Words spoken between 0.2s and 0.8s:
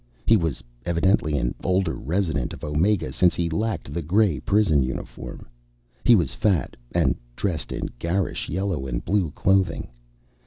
He was